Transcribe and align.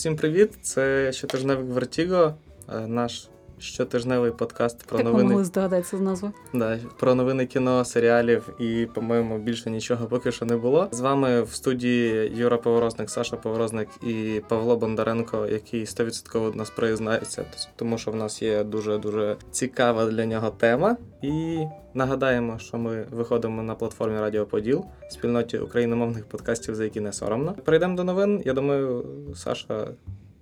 Всім 0.00 0.16
привіт! 0.16 0.52
Це 0.62 1.12
щотижневик 1.12 1.66
Vertigo, 1.66 2.34
е, 2.68 2.86
наш 2.86 3.28
щотижневий 3.60 4.30
подкаст 4.30 4.82
про 4.86 4.98
ви 4.98 5.04
новини 5.04 5.28
могли 5.28 5.44
здогадатися 5.44 5.96
з 5.96 6.00
назви? 6.00 6.32
да, 6.52 6.78
про 6.98 7.14
новини 7.14 7.46
кіно, 7.46 7.84
серіалів 7.84 8.48
і, 8.58 8.88
по-моєму, 8.94 9.38
більше 9.38 9.70
нічого 9.70 10.06
поки 10.06 10.32
що 10.32 10.44
не 10.44 10.56
було. 10.56 10.88
З 10.92 11.00
вами 11.00 11.42
в 11.42 11.52
студії 11.52 12.32
Юра 12.36 12.56
Поворозник, 12.56 13.10
Саша 13.10 13.36
Поворозник 13.36 13.88
і 14.02 14.42
Павло 14.48 14.76
Бондаренко, 14.76 15.46
який 15.46 15.84
100% 15.84 16.56
нас 16.56 16.70
признається, 16.70 17.44
тому 17.76 17.98
що 17.98 18.10
в 18.10 18.16
нас 18.16 18.42
є 18.42 18.64
дуже 18.64 18.98
дуже 18.98 19.36
цікава 19.50 20.06
для 20.06 20.26
нього 20.26 20.50
тема. 20.50 20.96
І 21.22 21.64
нагадаємо, 21.94 22.58
що 22.58 22.78
ми 22.78 23.06
виходимо 23.10 23.62
на 23.62 23.74
платформі 23.74 24.20
Радіо 24.20 24.46
Поділ, 24.46 24.84
спільноті 25.10 25.58
україномовних 25.58 26.24
подкастів, 26.24 26.74
за 26.74 26.84
які 26.84 27.00
не 27.00 27.12
соромно. 27.12 27.54
Перейдемо 27.64 27.96
до 27.96 28.04
новин. 28.04 28.42
Я 28.44 28.52
думаю, 28.52 29.04
Саша. 29.34 29.88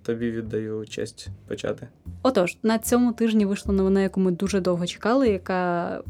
Тобі 0.09 0.31
віддаю 0.31 0.85
честь 0.85 1.27
почати. 1.47 1.87
Отож, 2.23 2.57
на 2.63 2.79
цьому 2.79 3.13
тижні 3.13 3.45
вийшла 3.45 3.73
новина, 3.73 4.01
яку 4.01 4.19
ми 4.19 4.31
дуже 4.31 4.59
довго 4.59 4.85
чекали, 4.85 5.29
яка 5.29 6.01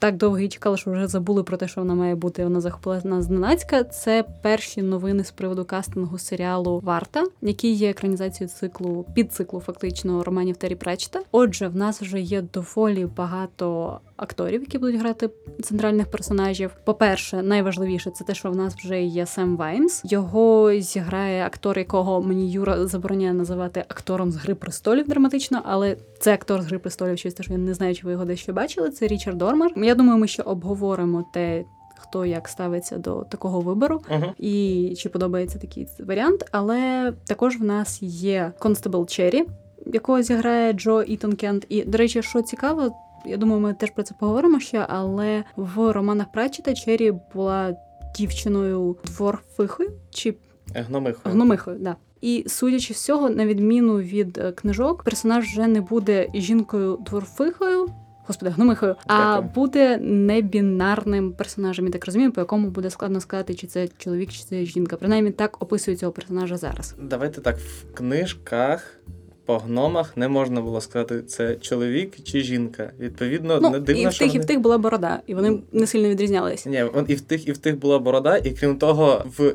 так 0.00 0.16
довго 0.16 0.38
і 0.38 0.48
чекала, 0.48 0.76
що 0.76 0.90
вже 0.90 1.06
забули 1.06 1.42
про 1.42 1.56
те, 1.56 1.68
що 1.68 1.80
вона 1.80 1.94
має 1.94 2.14
бути. 2.14 2.44
Вона 2.44 2.60
захопила 2.60 3.00
нас 3.04 3.24
зненацька. 3.24 3.84
Це 3.84 4.24
перші 4.42 4.82
новини 4.82 5.24
з 5.24 5.30
приводу 5.30 5.64
кастингу 5.64 6.18
серіалу 6.18 6.80
Варта, 6.84 7.24
який 7.42 7.72
є 7.72 7.90
екранізацією 7.90 8.54
циклу 8.54 9.06
підциклу 9.14 9.60
фактично 9.60 10.24
романів 10.24 10.56
Террі 10.56 10.74
Пречета. 10.74 11.20
Отже, 11.32 11.68
в 11.68 11.76
нас 11.76 12.02
вже 12.02 12.20
є 12.20 12.42
доволі 12.42 13.06
багато 13.16 14.00
акторів, 14.16 14.60
які 14.60 14.78
будуть 14.78 15.00
грати 15.00 15.30
центральних 15.62 16.10
персонажів. 16.10 16.70
По-перше, 16.84 17.42
найважливіше 17.42 18.10
це 18.10 18.24
те, 18.24 18.34
що 18.34 18.50
в 18.50 18.56
нас 18.56 18.74
вже 18.74 19.02
є 19.02 19.26
Сем 19.26 19.56
Ваймс. 19.56 20.02
Його 20.04 20.72
зіграє 20.78 21.44
актор, 21.46 21.78
якого 21.78 22.22
мені 22.22 22.52
Юра 22.52 22.86
забороняє 22.86 23.32
називати 23.32 23.84
актором 23.88 24.30
з 24.30 24.36
Гри 24.36 24.54
престолів 24.54 25.08
драматично, 25.08 25.62
але 25.64 25.96
це 26.18 26.34
актор 26.34 26.62
з 26.62 26.66
Гри 26.66 26.78
престолів, 26.78 27.18
через 27.18 27.34
те, 27.34 27.42
що 27.42 27.52
я 27.52 27.58
не 27.58 27.74
знаю, 27.74 27.94
чи 27.94 28.06
ви 28.06 28.12
його 28.12 28.24
дещо 28.24 28.52
бачили. 28.52 28.90
Це 28.90 29.06
Річард 29.06 29.38
Дормер. 29.38 29.72
Я 29.90 29.96
думаю, 29.96 30.18
ми 30.18 30.28
ще 30.28 30.42
обговоримо 30.42 31.24
те. 31.32 31.64
Хто 31.96 32.24
як 32.24 32.48
ставиться 32.48 32.98
до 32.98 33.24
такого 33.24 33.60
вибору, 33.60 34.02
uh-huh. 34.10 34.32
і 34.38 34.94
чи 34.96 35.08
подобається 35.08 35.58
такий 35.58 35.88
варіант. 36.06 36.44
Але 36.52 37.12
також 37.26 37.56
в 37.56 37.64
нас 37.64 38.02
є 38.02 38.52
Констебл 38.58 39.06
Черрі, 39.06 39.44
якого 39.86 40.22
зіграє 40.22 40.72
Джо 40.72 41.02
Ітон 41.02 41.32
Кент. 41.32 41.66
І, 41.68 41.84
до 41.84 41.98
речі, 41.98 42.22
що 42.22 42.42
цікаво, 42.42 42.96
я 43.26 43.36
думаю, 43.36 43.60
ми 43.60 43.74
теж 43.74 43.90
про 43.90 44.02
це 44.02 44.14
поговоримо 44.20 44.60
ще, 44.60 44.86
але 44.88 45.44
в 45.56 45.92
романах 45.92 46.32
Пратчета 46.32 46.74
Черрі 46.74 47.12
була 47.34 47.76
дівчиною 48.16 48.96
дворфихою 49.04 49.90
чи 50.10 50.34
гномихою. 50.74 51.34
Гномихою, 51.34 51.78
да. 51.80 51.96
І 52.20 52.44
судячи 52.48 52.94
з 52.94 53.04
цього, 53.04 53.30
на 53.30 53.46
відміну 53.46 53.98
від 53.98 54.38
книжок, 54.54 55.02
персонаж 55.02 55.44
вже 55.44 55.66
не 55.66 55.80
буде 55.80 56.28
жінкою 56.34 56.98
дворфихою. 57.06 57.86
Господи, 58.30 58.50
гномихою, 58.50 58.96
а 59.06 59.40
буде 59.40 59.98
небінарним 59.98 61.32
персонажем, 61.32 61.86
я 61.86 61.92
так 61.92 62.06
розумію, 62.06 62.32
по 62.32 62.40
якому 62.40 62.70
буде 62.70 62.90
складно 62.90 63.20
сказати, 63.20 63.54
чи 63.54 63.66
це 63.66 63.88
чоловік, 63.98 64.32
чи 64.32 64.44
це 64.44 64.64
жінка. 64.64 64.96
Принаймні 64.96 65.30
так 65.30 65.62
описують 65.62 66.00
цього 66.00 66.12
персонажа 66.12 66.56
зараз. 66.56 66.94
Давайте 67.02 67.40
так 67.40 67.58
в 67.58 67.94
книжках 67.94 69.00
по 69.44 69.58
гномах 69.58 70.16
не 70.16 70.28
можна 70.28 70.60
було 70.60 70.80
сказати, 70.80 71.22
це 71.22 71.56
чоловік 71.56 72.22
чи 72.24 72.40
жінка. 72.40 72.92
Відповідно, 72.98 73.58
ну, 73.62 73.70
не 73.70 73.80
дивно, 73.80 74.02
і 74.02 74.06
в 74.06 74.18
тих, 74.18 74.20
вони... 74.20 74.32
і 74.34 74.38
в 74.38 74.44
тих 74.44 74.60
була 74.60 74.78
борода, 74.78 75.20
і 75.26 75.34
вони 75.34 75.58
не 75.72 75.86
сильно 75.86 76.08
відрізнялися. 76.08 76.70
Ні, 76.70 76.84
і 77.08 77.14
в 77.14 77.20
тих, 77.20 77.48
і 77.48 77.52
в 77.52 77.58
тих 77.58 77.78
була 77.78 77.98
борода, 77.98 78.36
і 78.36 78.50
крім 78.50 78.76
того, 78.76 79.24
в 79.38 79.54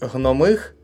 гномих 0.00 0.76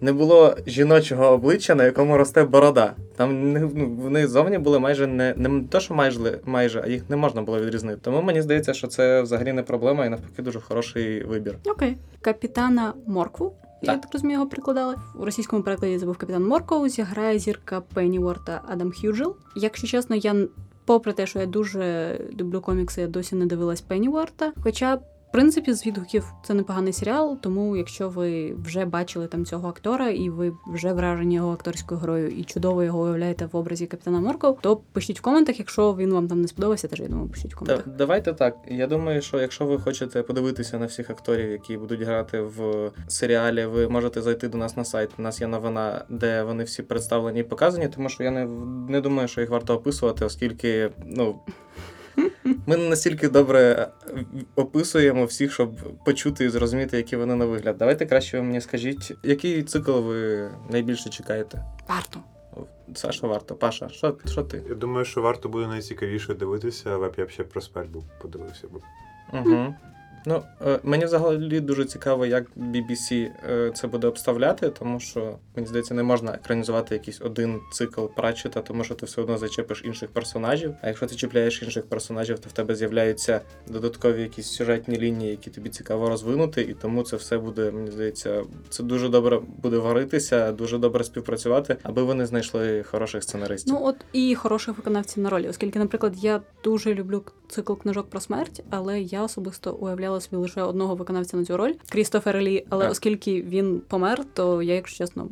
не 0.00 0.12
було 0.12 0.56
жіночого 0.66 1.26
обличчя, 1.26 1.74
на 1.74 1.84
якому 1.84 2.16
росте 2.16 2.44
борода. 2.44 2.94
Там 3.16 3.52
ну, 3.52 3.70
вони 3.98 4.26
зовні 4.26 4.58
були 4.58 4.78
майже 4.78 5.06
не 5.06 5.34
не 5.36 5.62
то, 5.70 5.80
що 5.80 5.94
майже, 5.94 6.38
майже, 6.44 6.82
а 6.84 6.88
їх 6.88 7.10
не 7.10 7.16
можна 7.16 7.42
було 7.42 7.60
відрізнити. 7.60 7.98
Тому 8.02 8.22
мені 8.22 8.42
здається, 8.42 8.74
що 8.74 8.86
це 8.86 9.22
взагалі 9.22 9.52
не 9.52 9.62
проблема 9.62 10.06
і 10.06 10.08
навпаки 10.08 10.42
дуже 10.42 10.60
хороший 10.60 11.24
вибір. 11.24 11.54
Окей, 11.66 11.96
капітана 12.20 12.92
Моркву. 13.06 13.52
Я 13.82 13.96
так 13.96 14.12
розумію, 14.12 14.34
його 14.34 14.50
прикладали. 14.50 14.94
У 15.20 15.24
російському 15.24 15.62
перекладі 15.62 15.98
це 15.98 16.06
був 16.06 16.16
капітан 16.16 16.46
Морков, 16.46 16.88
зіграє 16.88 17.38
зірка 17.38 17.80
Пенніворта 17.94 18.60
Адам 18.68 18.92
Х'юджел. 18.92 19.36
Якщо 19.56 19.86
чесно, 19.86 20.16
я 20.16 20.34
попри 20.84 21.12
те, 21.12 21.26
що 21.26 21.38
я 21.38 21.46
дуже 21.46 22.18
люблю 22.40 22.60
комікси, 22.60 23.00
я 23.00 23.06
досі 23.06 23.34
не 23.34 23.46
дивилась 23.46 23.80
Пенніворта. 23.80 24.52
Хоча 24.62 24.98
в 25.30 25.32
принципі, 25.32 25.72
з 25.72 25.86
відгуків 25.86 26.32
це 26.42 26.54
непоганий 26.54 26.92
серіал, 26.92 27.38
тому 27.40 27.76
якщо 27.76 28.08
ви 28.08 28.54
вже 28.54 28.84
бачили 28.84 29.26
там 29.26 29.44
цього 29.44 29.68
актора, 29.68 30.08
і 30.08 30.30
ви 30.30 30.52
вже 30.66 30.92
вражені 30.92 31.34
його 31.34 31.52
акторською 31.52 32.00
грою 32.00 32.28
і 32.28 32.44
чудово 32.44 32.82
його 32.82 33.02
уявляєте 33.02 33.46
в 33.46 33.56
образі 33.56 33.86
капітана 33.86 34.20
Морков, 34.20 34.58
то 34.60 34.76
пишіть 34.76 35.18
в 35.18 35.22
коментах, 35.22 35.58
якщо 35.58 35.94
він 35.94 36.12
вам 36.12 36.28
там 36.28 36.40
не 36.40 36.48
сподобався, 36.48 36.88
теж 36.88 37.00
я 37.00 37.08
думаю, 37.08 37.28
пишіть 37.28 37.54
в 37.54 37.58
коментах. 37.58 37.86
Да, 37.86 37.92
давайте 37.92 38.32
так. 38.32 38.56
Я 38.68 38.86
думаю, 38.86 39.22
що 39.22 39.40
якщо 39.40 39.66
ви 39.66 39.78
хочете 39.78 40.22
подивитися 40.22 40.78
на 40.78 40.86
всіх 40.86 41.10
акторів, 41.10 41.50
які 41.50 41.76
будуть 41.76 42.02
грати 42.02 42.40
в 42.40 42.90
серіалі, 43.08 43.64
ви 43.66 43.88
можете 43.88 44.22
зайти 44.22 44.48
до 44.48 44.58
нас 44.58 44.76
на 44.76 44.84
сайт. 44.84 45.10
У 45.18 45.22
нас 45.22 45.40
є 45.40 45.46
новина, 45.46 46.04
де 46.08 46.42
вони 46.42 46.64
всі 46.64 46.82
представлені 46.82 47.40
і 47.40 47.42
показані, 47.42 47.88
тому 47.88 48.08
що 48.08 48.24
я 48.24 48.30
не 48.30 48.46
не 48.88 49.00
думаю, 49.00 49.28
що 49.28 49.40
їх 49.40 49.50
варто 49.50 49.74
описувати, 49.74 50.24
оскільки 50.24 50.90
ну. 51.06 51.40
Ми 52.66 52.76
не 52.76 52.88
настільки 52.88 53.28
добре 53.28 53.88
описуємо 54.56 55.24
всіх, 55.24 55.52
щоб 55.52 55.76
почути 56.04 56.44
і 56.44 56.48
зрозуміти, 56.48 56.96
які 56.96 57.16
вони 57.16 57.34
на 57.34 57.44
вигляд. 57.44 57.76
Давайте 57.78 58.06
краще 58.06 58.36
ви 58.36 58.42
мені 58.42 58.60
скажіть, 58.60 59.12
який 59.22 59.62
цикл 59.62 59.92
ви 59.92 60.50
найбільше 60.70 61.10
чекаєте? 61.10 61.64
Варто. 61.88 62.20
Саша, 62.94 63.26
варто. 63.26 63.54
Паша, 63.54 63.88
що 63.88 64.16
що 64.26 64.42
ти? 64.42 64.62
Я 64.68 64.74
думаю, 64.74 65.04
що 65.04 65.22
варто 65.22 65.48
буде 65.48 65.66
найцікавіше 65.66 66.34
дивитися, 66.34 66.90
але 66.90 67.08
б 67.08 67.14
я 67.18 67.24
б 67.24 67.30
ще 67.30 67.44
про 67.44 67.60
смерть 67.60 67.90
був 67.90 68.04
подивився 68.22 68.66
б. 68.66 68.70
Угу. 69.32 69.74
Ну, 70.26 70.42
мені 70.82 71.04
взагалі 71.04 71.60
дуже 71.60 71.84
цікаво, 71.84 72.26
як 72.26 72.46
BBC 72.56 73.30
це 73.72 73.86
буде 73.86 74.06
обставляти, 74.06 74.70
тому 74.70 75.00
що 75.00 75.36
мені 75.56 75.68
здається, 75.68 75.94
не 75.94 76.02
можна 76.02 76.32
екранізувати 76.32 76.94
якийсь 76.94 77.20
один 77.20 77.60
цикл 77.72 78.04
Пратчета, 78.16 78.60
тому 78.60 78.84
що 78.84 78.94
ти 78.94 79.06
все 79.06 79.20
одно 79.20 79.38
зачепиш 79.38 79.82
інших 79.84 80.10
персонажів. 80.10 80.74
А 80.82 80.88
якщо 80.88 81.06
ти 81.06 81.14
чіпляєш 81.14 81.62
інших 81.62 81.86
персонажів, 81.86 82.38
то 82.38 82.48
в 82.48 82.52
тебе 82.52 82.74
з'являються 82.74 83.40
додаткові 83.68 84.22
якісь 84.22 84.46
сюжетні 84.46 84.98
лінії, 84.98 85.30
які 85.30 85.50
тобі 85.50 85.68
цікаво 85.70 86.08
розвинути, 86.08 86.62
і 86.62 86.74
тому 86.74 87.02
це 87.02 87.16
все 87.16 87.38
буде, 87.38 87.70
мені 87.70 87.90
здається, 87.90 88.42
це 88.68 88.82
дуже 88.82 89.08
добре 89.08 89.40
буде 89.62 89.78
варитися, 89.78 90.52
дуже 90.52 90.78
добре 90.78 91.04
співпрацювати, 91.04 91.76
аби 91.82 92.02
вони 92.02 92.26
знайшли 92.26 92.82
хороших 92.82 93.22
сценаристів. 93.22 93.74
Ну 93.74 93.86
от 93.86 93.96
і 94.12 94.34
хороших 94.34 94.76
виконавців 94.76 95.22
на 95.22 95.30
ролі, 95.30 95.48
оскільки, 95.48 95.78
наприклад, 95.78 96.14
я 96.16 96.40
дуже 96.64 96.94
люблю 96.94 97.22
цикл 97.48 97.74
книжок 97.74 98.10
про 98.10 98.20
смерть, 98.20 98.62
але 98.70 99.00
я 99.00 99.22
особисто 99.22 99.72
уявляю 99.72 100.09
уявляла 100.10 100.20
собі 100.20 100.36
лише 100.36 100.62
одного 100.62 100.94
виконавця 100.94 101.36
на 101.36 101.44
цю 101.44 101.56
роль 101.56 101.72
Крістофер 101.88 102.40
Лі. 102.40 102.64
Але 102.68 102.86
а. 102.86 102.90
оскільки 102.90 103.42
він 103.42 103.82
помер, 103.88 104.24
то 104.34 104.62
я, 104.62 104.74
якщо 104.74 105.04
чесно, 105.04 105.28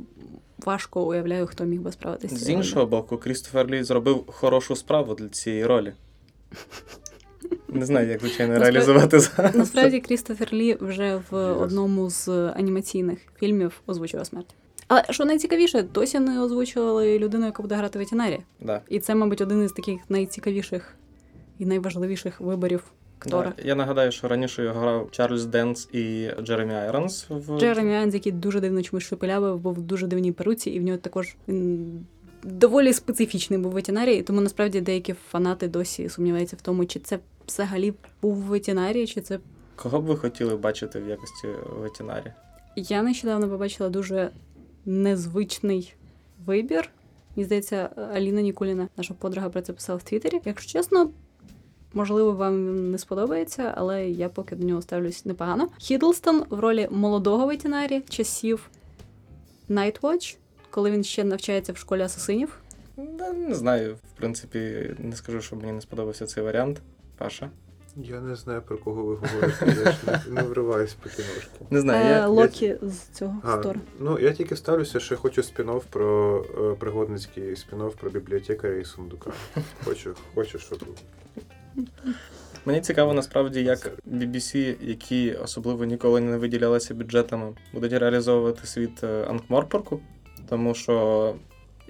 важко 0.58 1.02
уявляю, 1.02 1.46
хто 1.46 1.64
міг 1.64 1.80
би 1.80 1.92
справитися. 1.92 2.36
З 2.36 2.50
іншого 2.50 2.86
боку, 2.86 3.18
Крістофер 3.18 3.70
Лі 3.70 3.82
зробив 3.82 4.24
хорошу 4.26 4.76
справу 4.76 5.14
для 5.14 5.28
цієї 5.28 5.66
ролі. 5.66 5.92
Не 7.68 7.86
знаю, 7.86 8.08
як 8.08 8.20
звичайно 8.20 8.58
реалізувати 8.58 9.20
зараз. 9.20 9.54
Насправді 9.54 10.00
Крістофер 10.00 10.52
Лі 10.52 10.76
вже 10.80 11.22
в 11.30 11.52
одному 11.52 12.10
з 12.10 12.28
анімаційних 12.28 13.18
фільмів 13.38 13.80
озвучував 13.86 14.26
смерть. 14.26 14.54
Але 14.88 15.04
що 15.10 15.24
найцікавіше, 15.24 15.82
досі 15.82 16.18
не 16.18 16.42
озвучували 16.42 17.18
людину, 17.18 17.46
яка 17.46 17.62
буде 17.62 17.74
грати 17.74 17.98
Ветінарі. 17.98 18.40
Да. 18.60 18.80
І 18.88 19.00
це, 19.00 19.14
мабуть, 19.14 19.40
один 19.40 19.64
із 19.64 19.72
таких 19.72 20.00
найцікавіших 20.08 20.94
і 21.58 21.66
найважливіших 21.66 22.40
виборів 22.40 22.82
актора. 23.18 23.52
Да. 23.56 23.62
Я 23.68 23.74
нагадаю, 23.74 24.12
що 24.12 24.28
раніше 24.28 24.62
його 24.64 24.80
грав 24.80 25.08
Чарльз 25.10 25.46
Денс 25.46 25.88
і 25.92 26.30
Джеремі 26.42 26.74
Айронс. 26.74 27.26
В... 27.28 27.58
Джеремі 27.58 27.94
Айронс, 27.94 28.14
який 28.14 28.32
дуже 28.32 28.60
дивно 28.60 28.82
чомусь 28.82 29.04
шепелявив, 29.04 29.58
був 29.58 29.74
в 29.74 29.82
дуже 29.82 30.06
дивній 30.06 30.32
перуці, 30.32 30.70
і 30.70 30.80
в 30.80 30.82
нього 30.82 30.98
також 30.98 31.36
він 31.48 32.06
доволі 32.42 32.92
специфічний 32.92 33.58
був 33.58 33.72
Ветінарі, 33.72 34.22
тому 34.22 34.40
насправді 34.40 34.80
деякі 34.80 35.12
фанати 35.12 35.68
досі 35.68 36.08
сумніваються 36.08 36.56
в 36.56 36.60
тому, 36.60 36.86
чи 36.86 37.00
це 37.00 37.18
взагалі 37.46 37.94
був 38.22 38.36
ветеринарій, 38.36 39.06
чи 39.06 39.20
це. 39.20 39.38
Кого 39.76 40.00
б 40.00 40.04
ви 40.04 40.16
хотіли 40.16 40.56
бачити 40.56 41.00
в 41.00 41.08
якості 41.08 41.48
ветеринарі? 41.80 42.32
Я 42.76 43.02
нещодавно 43.02 43.48
побачила 43.48 43.88
дуже 43.88 44.30
незвичний 44.84 45.94
вибір. 46.46 46.90
Мені 47.36 47.44
здається, 47.44 47.90
Аліна 48.14 48.40
Нікуліна, 48.40 48.88
наша 48.96 49.14
подруга, 49.14 49.48
про 49.48 49.62
це 49.62 49.72
писала 49.72 49.96
в 49.96 50.02
Твіттері. 50.02 50.40
Якщо 50.44 50.72
чесно, 50.72 51.10
Можливо, 51.94 52.32
вам 52.32 52.90
не 52.90 52.98
сподобається, 52.98 53.72
але 53.76 54.08
я 54.10 54.28
поки 54.28 54.56
до 54.56 54.66
нього 54.66 54.82
ставлюсь 54.82 55.24
непогано. 55.24 55.68
Хідлстон 55.78 56.44
в 56.50 56.60
ролі 56.60 56.88
молодого 56.90 57.46
ветеринарі 57.46 58.00
часів 58.08 58.70
Nightwatch, 59.70 60.36
коли 60.70 60.90
він 60.90 61.04
ще 61.04 61.24
навчається 61.24 61.72
в 61.72 61.76
школі 61.76 62.02
асасинів. 62.02 62.58
Да, 62.96 63.32
Не 63.32 63.54
знаю, 63.54 63.94
в 63.94 64.18
принципі, 64.18 64.90
не 64.98 65.16
скажу, 65.16 65.40
що 65.40 65.56
мені 65.56 65.72
не 65.72 65.80
сподобався 65.80 66.26
цей 66.26 66.44
варіант. 66.44 66.80
Паша. 67.18 67.50
Я 67.96 68.20
не 68.20 68.36
знаю, 68.36 68.62
про 68.62 68.78
кого 68.78 69.02
ви 69.04 69.14
говорите. 69.14 69.66
Я 69.84 69.92
ж 69.92 69.98
не, 70.28 70.34
не 70.34 70.42
вриваюсь 70.42 70.94
по 70.94 71.08
кіношки. 71.08 71.50
Не 71.70 71.80
знаю, 71.80 72.06
Е, 72.06 72.08
я, 72.10 72.26
Локі 72.26 72.76
з 72.82 72.98
цього 73.18 73.36
А, 73.44 73.58
Стор. 73.60 73.76
ну 74.00 74.18
я 74.18 74.32
тільки 74.32 74.56
ставлюся, 74.56 75.00
що 75.00 75.16
хочу 75.16 75.40
спін-офф 75.42 75.82
про 75.90 76.38
е, 76.72 76.74
пригодницький 76.74 77.44
спін-офф 77.54 77.90
про 78.00 78.10
бібліотекаря 78.10 78.74
і 78.76 78.84
сундука. 78.84 79.32
Хочу, 79.84 80.14
хочу, 80.34 80.58
щоб 80.58 80.78
Мені 82.64 82.80
цікаво 82.80 83.14
насправді, 83.14 83.62
як 83.62 83.90
BBC, 84.06 84.76
які 84.80 85.32
особливо 85.32 85.84
ніколи 85.84 86.20
не 86.20 86.36
виділялися 86.36 86.94
бюджетами, 86.94 87.52
будуть 87.72 87.92
реалізовувати 87.92 88.66
світ 88.66 89.04
е, 89.04 89.24
Анкморпорку, 89.30 90.00
тому 90.48 90.74
що. 90.74 91.34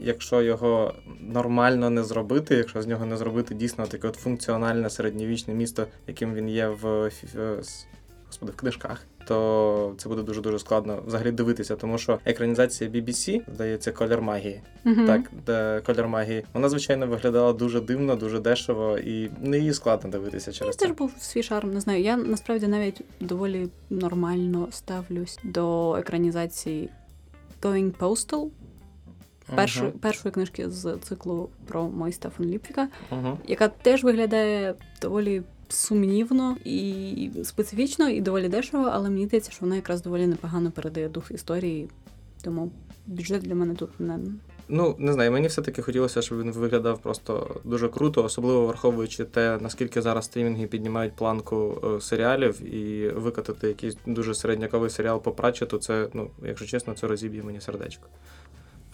Якщо 0.01 0.43
його 0.43 0.95
нормально 1.21 1.91
не 1.91 2.05
зробити, 2.05 2.55
якщо 2.55 2.83
з 2.83 2.87
нього 2.87 3.07
не 3.07 3.17
зробити 3.17 3.55
дійсно 3.55 3.87
таке 3.87 4.09
от 4.09 4.17
функціональне 4.17 4.91
середньовічне 4.91 5.55
місто, 5.55 5.87
яким 6.07 6.35
він 6.35 6.49
є 6.49 6.69
в, 6.69 7.09
в- 7.35 7.59
с- 7.61 7.87
господи, 8.29 8.53
в 8.53 8.57
книжках, 8.57 9.05
то 9.27 9.95
це 9.99 10.09
буде 10.09 10.23
дуже 10.23 10.41
дуже 10.41 10.59
складно 10.59 11.03
взагалі 11.07 11.31
дивитися, 11.33 11.77
тому 11.77 11.99
що 11.99 12.19
екранізація 12.25 12.91
BBC, 12.91 13.41
здається, 13.55 13.93
колір 13.93 14.23
магії. 14.23 14.63
Мгм. 14.85 15.07
Так, 15.07 15.21
де 15.47 15.81
колір 15.87 16.09
магії. 16.09 16.45
Вона, 16.55 16.69
звичайно, 16.69 17.07
виглядала 17.07 17.53
дуже 17.53 17.81
дивно, 17.81 18.17
дуже 18.17 18.41
дешево, 18.41 18.99
і 18.99 19.31
не 19.41 19.59
її 19.59 19.75
складно 19.75 20.11
дивитися 20.11 20.53
через 20.53 20.77
теж 20.77 20.89
це. 20.89 20.95
був 20.95 21.13
свій 21.19 21.43
шарм, 21.43 21.73
не 21.75 21.81
знаю. 21.81 22.03
Я 22.03 22.17
насправді 22.17 22.67
навіть 22.67 23.01
доволі 23.21 23.69
нормально 23.91 24.69
ставлюсь 24.71 25.39
до 25.45 25.97
екранізації 25.97 26.89
Going 27.63 27.93
Postal, 27.93 28.49
першої, 29.55 29.91
першої 29.91 30.33
книжки 30.33 30.71
з 30.71 30.97
циклу 31.03 31.49
про 31.67 31.89
Мойста 31.89 32.31
фон 32.31 32.47
Ліпвіка, 32.47 32.89
Угу. 33.13 33.39
яка 33.47 33.69
теж 33.69 34.05
виглядає 34.05 34.75
доволі 35.03 35.43
сумнівно 35.69 36.57
і 36.65 37.31
специфічно, 37.45 38.09
і 38.09 38.21
доволі 38.21 38.49
дешево, 38.49 38.91
але 38.93 39.11
мені 39.11 39.27
здається, 39.27 39.51
що 39.51 39.61
вона 39.61 39.77
якраз 39.77 40.03
доволі 40.03 40.27
непогано 40.27 40.71
передає 40.71 41.09
дух 41.09 41.31
історії. 41.31 41.89
Тому 42.43 42.71
бюджет 43.07 43.43
для 43.43 43.55
мене 43.55 43.75
тут 43.75 44.01
не 44.01 44.19
Ну, 44.71 44.97
не 44.99 45.13
знаю, 45.13 45.33
мені 45.33 45.47
все-таки 45.47 45.83
хотілося, 45.83 46.23
щоб 46.23 46.41
він 46.41 46.53
виглядав 46.53 46.99
просто 46.99 47.61
дуже 47.65 47.89
круто, 47.89 48.25
особливо 48.25 48.67
враховуючи 48.67 49.25
те, 49.25 49.59
наскільки 49.61 50.03
зараз 50.03 50.25
стрімінги 50.25 50.67
піднімають 50.67 51.17
планку 51.17 51.83
е, 51.85 52.01
серіалів, 52.01 52.75
і 52.75 53.09
викатати 53.09 53.69
якийсь 53.69 53.97
дуже 54.07 54.35
середняковий 54.35 54.91
серіал 54.91 55.23
по 55.23 55.33
прачету, 55.33 55.79
це, 55.79 56.09
ну, 56.15 56.31
якщо 56.45 56.67
чесно, 56.67 56.95
це 56.95 57.07
розіб'є 57.07 57.43
мені 57.43 57.61
сердечко. 57.61 58.07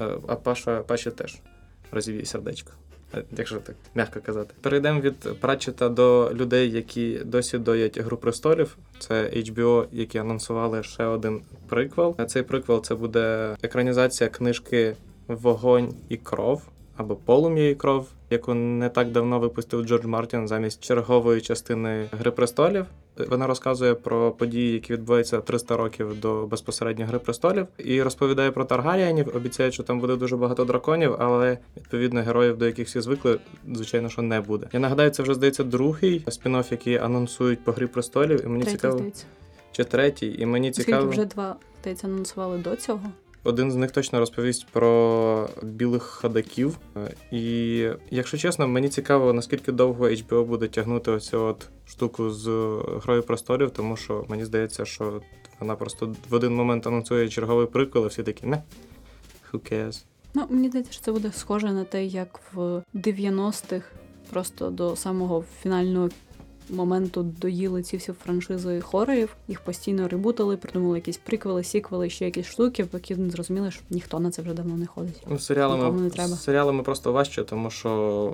Е, 0.00 0.18
А 0.26 0.36
Паша, 0.36 0.80
Паші 0.80 1.10
теж 1.10 1.40
розіб'є 1.92 2.24
сердечко. 2.24 2.72
е, 3.14 3.22
Якщо 3.36 3.56
так 3.56 3.76
м'яко 3.94 4.20
казати, 4.20 4.54
перейдемо 4.60 5.00
від 5.00 5.40
Пратчета 5.40 5.88
до 5.88 6.30
людей, 6.34 6.70
які 6.70 7.18
досі 7.24 7.58
доять 7.58 7.98
Гру 8.00 8.16
престолів. 8.16 8.76
Це 8.98 9.22
HBO, 9.24 9.86
які 9.92 10.18
анонсували 10.18 10.82
ще 10.82 11.04
один 11.04 11.40
приквел. 11.68 12.16
Цей 12.26 12.42
приквел 12.42 12.82
це 12.84 12.94
буде 12.94 13.56
екранізація 13.62 14.30
книжки 14.30 14.96
Вогонь 15.28 15.94
і 16.08 16.16
кров 16.16 16.62
або 16.96 17.16
Полум'я 17.16 17.70
і 17.70 17.74
кров, 17.74 18.08
яку 18.30 18.54
не 18.54 18.88
так 18.88 19.10
давно 19.10 19.38
випустив 19.38 19.84
Джордж 19.84 20.04
Мартін 20.04 20.48
замість 20.48 20.84
чергової 20.84 21.40
частини 21.40 22.08
Гри 22.12 22.30
престолів. 22.30 22.86
Вона 23.16 23.46
розказує 23.46 23.94
про 23.94 24.32
події, 24.32 24.72
які 24.72 24.92
відбуваються 24.92 25.40
300 25.40 25.76
років 25.76 26.20
до 26.20 26.46
безпосередньо 26.46 27.06
Гри 27.06 27.18
престолів, 27.18 27.66
і 27.78 28.02
розповідає 28.02 28.50
про 28.50 28.64
Таргаріанів. 28.64 29.36
Обіцяє, 29.36 29.72
що 29.72 29.82
там 29.82 30.00
буде 30.00 30.16
дуже 30.16 30.36
багато 30.36 30.64
драконів, 30.64 31.16
але 31.18 31.58
відповідно 31.76 32.22
героїв, 32.22 32.58
до 32.58 32.66
яких 32.66 32.86
всі 32.86 33.00
звикли, 33.00 33.38
звичайно, 33.74 34.08
що 34.08 34.22
не 34.22 34.40
буде. 34.40 34.68
Я 34.72 34.80
нагадаю, 34.80 35.10
це 35.10 35.22
вже 35.22 35.34
здається 35.34 35.64
другий 35.64 36.24
спін-офф, 36.26 36.66
який 36.70 36.96
анонсують 36.96 37.64
по 37.64 37.72
Грі 37.72 37.86
престолів, 37.86 38.44
і 38.44 38.48
мені 38.48 38.62
третій, 38.62 38.76
цікаво, 38.76 38.96
здається. 38.96 39.24
чи 39.72 39.84
третій, 39.84 40.36
і 40.38 40.46
мені 40.46 40.70
цікаво. 40.70 41.08
вже 41.08 41.24
два 41.24 41.56
здається, 41.80 42.06
анонсували 42.06 42.58
до 42.58 42.76
цього. 42.76 43.10
Один 43.44 43.72
з 43.72 43.76
них 43.76 43.90
точно 43.90 44.18
розповість 44.18 44.66
про 44.66 45.48
білих 45.62 46.02
ходаків. 46.02 46.78
І 47.30 47.88
якщо 48.10 48.38
чесно, 48.38 48.68
мені 48.68 48.88
цікаво, 48.88 49.32
наскільки 49.32 49.72
довго 49.72 50.08
HBO 50.08 50.44
буде 50.44 50.68
тягнути 50.68 51.10
оцю 51.10 51.42
от 51.42 51.68
штуку 51.86 52.30
з 52.30 52.46
грою 53.04 53.22
престолів, 53.22 53.70
тому 53.70 53.96
що 53.96 54.24
мені 54.28 54.44
здається, 54.44 54.84
що 54.84 55.20
вона 55.60 55.74
просто 55.74 56.14
в 56.28 56.34
один 56.34 56.54
момент 56.54 56.86
анонсує 56.86 57.28
черговий 57.28 57.66
приквел, 57.66 58.04
і 58.04 58.08
всі 58.08 58.22
такі 58.22 58.46
не. 58.46 58.62
Who 59.52 59.72
cares? 59.72 60.04
Ну, 60.34 60.46
мені 60.50 60.68
здається, 60.68 60.92
що 60.92 61.02
це 61.02 61.12
буде 61.12 61.32
схоже 61.32 61.72
на 61.72 61.84
те, 61.84 62.04
як 62.04 62.40
в 62.52 62.82
90-х 62.94 63.86
просто 64.30 64.70
до 64.70 64.96
самого 64.96 65.44
фінального 65.62 66.08
моменту 66.70 67.22
доїли 67.22 67.82
ці 67.82 67.96
всі 67.96 68.12
франшизи 68.12 68.80
хорорів, 68.80 69.36
їх 69.48 69.60
постійно 69.60 70.08
ребутали, 70.08 70.56
придумали 70.56 70.98
якісь 70.98 71.16
приквели, 71.16 71.64
сіквели, 71.64 72.10
ще 72.10 72.24
якісь 72.24 72.46
штуки, 72.46 72.84
поки 72.84 73.16
не 73.16 73.30
зрозуміли, 73.30 73.70
що 73.70 73.82
ніхто 73.90 74.20
на 74.20 74.30
це 74.30 74.42
вже 74.42 74.54
давно 74.54 74.76
не 74.76 74.86
ходить. 74.86 75.22
Ну, 75.30 75.38
серіалами, 75.38 76.00
не 76.00 76.10
треба. 76.10 76.36
серіалами 76.36 76.82
просто 76.82 77.12
важче, 77.12 77.44
тому 77.44 77.70
що 77.70 78.32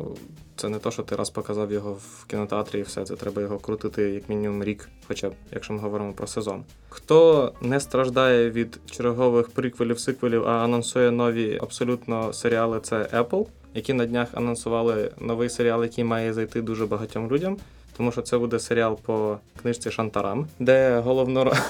це 0.57 0.69
не 0.69 0.79
то, 0.79 0.91
що 0.91 1.03
ти 1.03 1.17
раз 1.17 1.31
показав 1.31 1.73
його 1.73 1.93
в 1.93 2.27
кінотеатрі 2.27 2.79
і 2.79 2.83
все, 2.83 3.05
це 3.05 3.17
треба 3.17 3.43
його 3.43 3.59
крутити 3.59 4.03
як 4.03 4.29
мінімум 4.29 4.65
рік, 4.65 4.89
хоча 5.09 5.29
б 5.29 5.33
якщо 5.53 5.73
ми 5.73 5.81
говоримо 5.81 6.13
про 6.13 6.27
сезон. 6.27 6.65
Хто 6.89 7.53
не 7.61 7.81
страждає 7.81 8.51
від 8.51 8.81
чергових 8.91 9.49
приквелів, 9.49 10.01
сиквелів, 10.01 10.49
а 10.49 10.65
анонсує 10.65 11.11
нові 11.11 11.59
абсолютно 11.63 12.33
серіали, 12.33 12.81
це 12.81 12.97
Apple, 12.97 13.47
які 13.75 13.93
на 13.93 14.07
днях 14.07 14.29
анонсували 14.33 15.13
новий 15.21 15.49
серіал, 15.49 15.83
який 15.83 16.05
має 16.05 16.33
зайти 16.33 16.63
дуже 16.63 16.87
багатьом 16.87 17.31
людям. 17.31 17.57
Тому 18.01 18.13
що 18.13 18.23
це 18.23 18.39
буде 18.39 18.59
серіал 18.59 18.99
по 19.03 19.39
книжці 19.63 19.91
Шантарам, 19.91 20.47
де 20.59 20.99
головну 20.99 21.45
ро- 21.45 21.61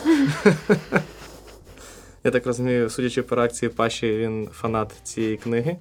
Я 2.25 2.31
так 2.31 2.47
розумію, 2.47 2.91
судячи 2.91 3.23
по 3.23 3.37
реакції 3.37 3.69
Паші, 3.69 4.19
він 4.19 4.49
фанат 4.53 4.93
цієї 5.03 5.37
книги. 5.37 5.77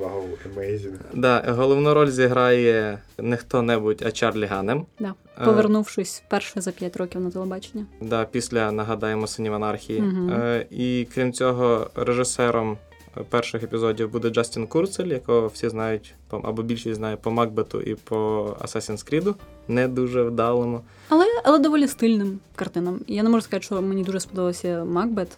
Вау, 0.00 0.22
amazing. 0.56 0.94
Да, 1.14 1.44
головну 1.48 1.94
роль 1.94 2.10
зіграє 2.10 2.98
не 3.18 3.36
хто-небудь, 3.36 4.02
а 4.06 4.10
Чарлі 4.10 4.44
Ганем. 4.46 4.86
Да. 5.00 5.14
Е, 5.40 5.44
Повернувшись 5.44 6.22
вперше 6.26 6.60
за 6.60 6.70
5 6.72 6.96
років 6.96 7.20
на 7.20 7.30
телебачення. 7.30 7.86
Да, 8.00 8.24
після 8.24 8.72
нагадаємо 8.72 9.26
синів 9.26 9.54
анархії. 9.54 10.00
Мгм. 10.00 10.30
Е, 10.32 10.66
і 10.70 11.06
крім 11.14 11.32
цього, 11.32 11.90
режисером 11.94 12.78
перших 13.28 13.62
епізодів 13.62 14.10
буде 14.10 14.30
Джастін 14.30 14.66
Курцель, 14.66 15.06
якого 15.06 15.46
всі 15.46 15.68
знають 15.68 16.14
або 16.30 16.62
більшість 16.62 16.96
знає 16.96 17.16
по 17.16 17.30
Макбету 17.30 17.80
і 17.80 17.94
по 17.94 18.16
Assassin's 18.60 19.12
Creed. 19.12 19.34
Не 19.68 19.88
дуже 19.88 20.22
вдалому. 20.22 20.80
Але, 21.08 21.24
але 21.44 21.58
доволі 21.58 21.88
стильним 21.88 22.38
картинам. 22.56 23.00
Я 23.06 23.22
не 23.22 23.28
можу 23.28 23.42
сказати, 23.42 23.64
що 23.64 23.82
мені 23.82 24.04
дуже 24.04 24.20
сподобався 24.20 24.84
Макбет, 24.84 25.28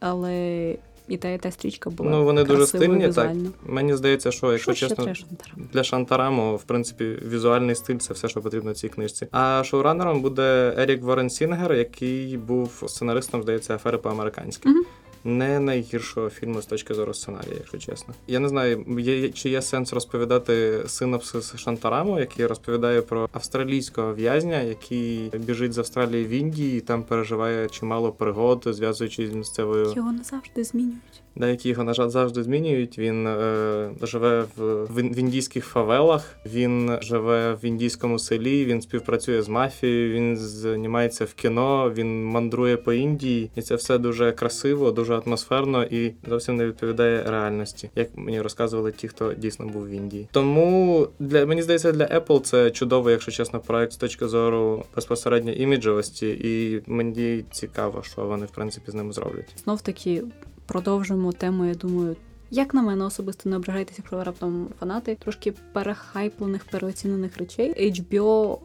але 0.00 0.76
і 1.08 1.16
та, 1.16 1.28
і 1.28 1.38
та 1.38 1.50
стрічка 1.50 1.90
була. 1.90 2.10
Ну, 2.10 2.24
вони 2.24 2.44
дуже 2.44 2.66
стильні, 2.66 3.06
візуально. 3.06 3.50
Мені 3.66 3.94
здається, 3.94 4.32
що 4.32 4.52
якщо 4.52 4.74
що 4.74 4.88
чесно, 4.88 5.14
Шантарам? 5.14 5.68
для 5.72 5.84
Шантараму, 5.84 6.56
в 6.56 6.62
принципі, 6.62 7.04
візуальний 7.04 7.74
стиль 7.74 7.96
це 7.96 8.14
все, 8.14 8.28
що 8.28 8.40
потрібно 8.40 8.74
цій 8.74 8.88
книжці. 8.88 9.26
А 9.30 9.62
шоуранером 9.64 10.22
буде 10.22 10.74
Ерік 10.78 11.02
Ворен 11.02 11.30
Сінгер, 11.30 11.72
який 11.72 12.36
був 12.36 12.82
сценаристом, 12.86 13.42
здається, 13.42 13.74
афери 13.74 13.98
по-американськи. 13.98 14.68
Мгм. 14.68 14.84
Не 15.24 15.60
найгіршого 15.60 16.30
фільму 16.30 16.62
з 16.62 16.66
точки 16.66 16.94
зору 16.94 17.14
сценарія, 17.14 17.54
якщо 17.58 17.78
чесно. 17.78 18.14
Я 18.26 18.38
не 18.38 18.48
знаю, 18.48 18.84
є, 18.98 19.28
чи 19.28 19.48
є 19.48 19.62
сенс 19.62 19.92
розповідати 19.92 20.82
синопсис 20.86 21.56
Шантараму, 21.56 22.18
який 22.18 22.46
розповідає 22.46 23.02
про 23.02 23.28
австралійського 23.32 24.14
в'язня, 24.14 24.60
який 24.60 25.30
біжить 25.38 25.72
з 25.72 25.78
Австралії 25.78 26.24
в 26.24 26.28
Індії, 26.28 26.78
і 26.78 26.80
там 26.80 27.02
переживає 27.02 27.68
чимало 27.68 28.12
пригод, 28.12 28.62
зв'язуючись 28.66 29.30
з 29.30 29.34
місцевою 29.34 29.92
Його 29.96 30.12
назавжди 30.12 30.64
змінюють. 30.64 31.21
Деякі 31.36 31.68
його, 31.68 31.84
на 31.84 31.94
жаль, 31.94 32.08
завжди 32.08 32.42
змінюють. 32.42 32.98
Він 32.98 33.26
е, 33.26 33.90
живе 34.02 34.44
в, 34.56 34.84
в, 34.84 35.18
індійських 35.18 35.64
фавелах, 35.64 36.36
він 36.46 36.98
живе 37.02 37.54
в 37.62 37.64
індійському 37.64 38.18
селі, 38.18 38.64
він 38.64 38.82
співпрацює 38.82 39.42
з 39.42 39.48
мафією, 39.48 40.14
він 40.14 40.36
знімається 40.36 41.24
в 41.24 41.34
кіно, 41.34 41.92
він 41.96 42.24
мандрує 42.24 42.76
по 42.76 42.92
Індії, 42.92 43.50
і 43.56 43.62
це 43.62 43.74
все 43.74 43.98
дуже 43.98 44.32
красиво, 44.32 44.90
дуже 44.90 45.14
атмосферно 45.14 45.84
і 45.84 46.12
зовсім 46.28 46.56
не 46.56 46.66
відповідає 46.66 47.22
реальності, 47.22 47.90
як 47.96 48.08
мені 48.16 48.40
розказували 48.40 48.92
ті, 48.92 49.08
хто 49.08 49.32
дійсно 49.32 49.66
був 49.66 49.86
в 49.86 49.90
Індії. 49.90 50.28
Тому 50.32 51.08
для 51.18 51.46
мені 51.46 51.62
здається, 51.62 51.92
для 51.92 52.04
Apple 52.04 52.40
це 52.40 52.70
чудовий, 52.70 53.12
якщо 53.12 53.32
чесно, 53.32 53.60
проект 53.60 53.92
з 53.92 53.96
точки 53.96 54.28
зору 54.28 54.84
безпосередньо 54.96 55.52
іміджовості, 55.52 56.28
і 56.28 56.82
мені 56.86 57.44
цікаво, 57.50 58.02
що 58.02 58.22
вони 58.22 58.46
в 58.46 58.50
принципі 58.50 58.90
з 58.90 58.94
ним 58.94 59.12
зроблять. 59.12 59.54
Знов 59.64 59.80
таки 59.80 60.22
продовжимо 60.66 61.32
тему, 61.32 61.64
я 61.64 61.74
думаю. 61.74 62.16
Як 62.50 62.74
на 62.74 62.82
мене 62.82 63.04
особисто 63.04 63.48
не 63.48 63.56
ображайтеся, 63.56 63.96
якщо 63.98 64.16
ви 64.16 64.22
раптом 64.22 64.68
фанати 64.80 65.14
трошки 65.14 65.52
перехайплених, 65.72 66.64
переоцінених 66.64 67.38
речей. 67.38 67.90
HBO 67.92 68.58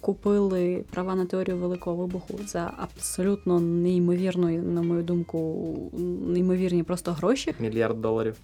купили 0.00 0.84
права 0.90 1.14
на 1.14 1.26
теорію 1.26 1.56
великого 1.56 1.96
вибуху 1.96 2.40
за 2.46 2.72
абсолютно 2.76 3.60
неймовірної, 3.60 4.58
на 4.58 4.82
мою 4.82 5.02
думку, 5.02 5.90
неймовірні 6.28 6.82
просто 6.82 7.12
гроші. 7.12 7.54
Мільярд 7.60 8.00
доларів. 8.00 8.36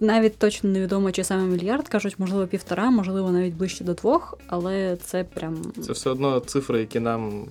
Навіть 0.00 0.38
точно 0.38 0.70
невідомо, 0.70 1.12
чи 1.12 1.24
саме 1.24 1.42
мільярд 1.42 1.88
кажуть, 1.88 2.18
можливо, 2.18 2.46
півтора, 2.46 2.90
можливо, 2.90 3.30
навіть 3.30 3.54
ближче 3.54 3.84
до 3.84 3.94
двох, 3.94 4.38
але 4.46 4.96
це 4.96 5.24
прям 5.24 5.56
Це 5.82 5.92
все 5.92 6.10
одно 6.10 6.40
цифри, 6.40 6.80
які 6.80 7.00
нам 7.00 7.46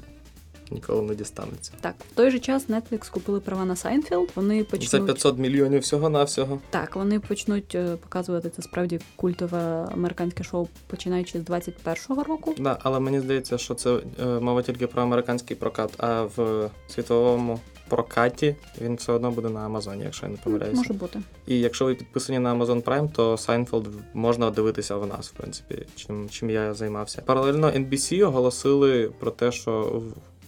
ніколи 0.71 1.01
не 1.01 1.15
дістануться. 1.15 1.71
так. 1.81 1.95
В 2.11 2.15
той 2.15 2.31
же 2.31 2.39
час 2.39 2.67
Netflix 2.69 3.11
купили 3.11 3.39
права 3.39 3.65
на 3.65 3.75
Seinfeld. 3.75 4.29
Вони 4.35 4.59
За 4.59 4.63
почнуть 4.65 5.05
500 5.05 5.37
мільйонів 5.37 5.81
всього-навсього. 5.81 6.59
так, 6.69 6.95
вони 6.95 7.19
почнуть 7.19 7.75
е, 7.75 7.95
показувати 7.95 8.49
це 8.49 8.61
справді 8.61 8.99
культове 9.15 9.59
американське 9.91 10.43
шоу, 10.43 10.67
починаючи 10.87 11.39
з 11.39 11.43
21-го 11.43 12.23
року. 12.23 12.55
Да, 12.57 12.77
але 12.83 12.99
мені 12.99 13.19
здається, 13.19 13.57
що 13.57 13.73
це 13.73 13.99
е, 14.21 14.25
мова 14.25 14.61
тільки 14.61 14.87
про 14.87 15.01
американський 15.01 15.57
прокат, 15.57 15.91
а 15.97 16.21
в 16.23 16.69
світовому 16.87 17.59
прокаті 17.89 18.55
він 18.81 18.95
все 18.95 19.11
одно 19.11 19.31
буде 19.31 19.49
на 19.49 19.59
Амазоні, 19.59 20.03
якщо 20.03 20.25
я 20.25 20.31
не 20.31 20.37
помиляюся. 20.37 20.77
Може 20.77 20.93
бути. 20.93 21.19
І 21.47 21.59
якщо 21.59 21.85
ви 21.85 21.95
підписані 21.95 22.39
на 22.39 22.55
Amazon 22.55 22.83
Prime, 22.83 23.11
то 23.11 23.35
Seinfeld 23.35 23.85
можна 24.13 24.51
дивитися 24.51 24.95
в 24.95 25.07
нас, 25.07 25.29
в 25.29 25.31
принципі, 25.31 25.85
чим, 25.95 26.29
чим 26.29 26.49
я 26.49 26.73
займався. 26.73 27.21
Паралельно 27.25 27.67
NBC 27.67 28.27
оголосили 28.27 29.11
про 29.19 29.31
те, 29.31 29.51
що 29.51 30.01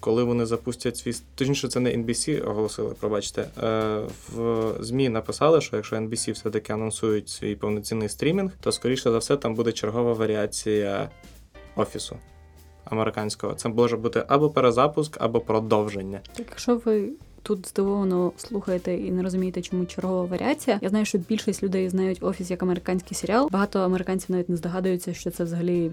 коли 0.04 0.24
вони 0.24 0.46
запустять 0.46 0.98
свій 0.98 1.14
точніше, 1.36 1.68
це 1.68 1.80
не 1.80 1.90
NBC 1.90 2.50
оголосили, 2.50 2.94
пробачте. 3.00 3.42
Е, 3.42 4.02
в 4.36 4.74
ЗМІ 4.80 5.10
написали, 5.10 5.62
що 5.62 5.76
якщо 5.76 5.96
NBC 5.96 6.34
все-таки 6.34 6.74
анонсують 6.74 7.30
свій 7.30 7.56
повноцінний 7.56 8.10
стрімінг, 8.10 8.52
то 8.62 8.72
скоріше 8.72 9.12
за 9.12 9.18
все 9.18 9.38
там 9.38 9.56
буде 9.56 9.72
чергова 9.72 10.14
варіація 10.14 11.10
офісу 11.76 12.18
американського. 12.86 13.54
Це 13.54 13.70
може 13.70 13.98
бути 13.98 14.24
або 14.28 14.50
перезапуск, 14.50 15.18
або 15.20 15.40
продовження. 15.40 16.20
Так, 16.34 16.46
якщо 16.50 16.82
ви 16.86 17.10
тут 17.44 17.68
здивовано 17.68 18.32
слухаєте 18.38 18.96
і 18.96 19.12
не 19.12 19.24
розумієте, 19.24 19.62
чому 19.62 19.86
чергова 19.86 20.26
варіація, 20.26 20.80
я 20.82 20.90
знаю, 20.90 21.06
що 21.06 21.18
більшість 21.18 21.64
людей 21.64 21.90
знають 21.90 22.24
офіс 22.24 22.52
як 22.52 22.64
американський 22.64 23.18
серіал. 23.18 23.50
Багато 23.52 23.80
американців 23.80 24.32
навіть 24.32 24.50
не 24.50 24.56
здогадуються, 24.56 25.14
що 25.14 25.32
це 25.32 25.44
взагалі 25.44 25.92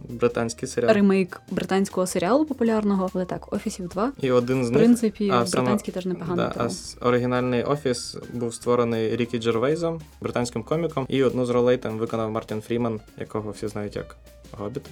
Британський 0.00 0.68
серіал. 0.68 0.92
ремейк 0.94 1.40
британського 1.50 2.06
серіалу 2.06 2.44
популярного. 2.44 3.10
Але 3.14 3.24
так, 3.24 3.52
офісів 3.52 3.88
два. 3.88 4.12
І 4.20 4.30
один 4.30 4.64
з 4.64 4.70
В 4.70 4.72
принципі, 4.72 5.30
а, 5.30 5.46
саме- 5.46 5.76
теж 5.76 6.06
непогано. 6.06 6.52
Да, 6.56 6.68
а 7.00 7.06
оригінальний 7.06 7.62
офіс 7.62 8.16
був 8.32 8.54
створений 8.54 9.16
Рікі 9.16 9.38
Джервейзом, 9.38 10.00
британським 10.20 10.62
коміком, 10.62 11.06
і 11.08 11.22
одну 11.24 11.46
з 11.46 11.50
ролей 11.50 11.76
там 11.76 11.98
виконав 11.98 12.30
Мартін 12.30 12.60
Фріман, 12.60 13.00
якого 13.18 13.50
всі 13.50 13.68
знають 13.68 13.96
як 13.96 14.16
Гобіт. 14.52 14.82